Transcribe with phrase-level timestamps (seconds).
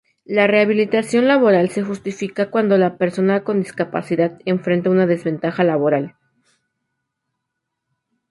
[0.25, 6.15] La rehabilitación laboral se justifica cuando la persona con discapacidad enfrenta una desventaja laboral.